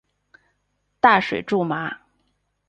[0.99, 1.95] 大水苎麻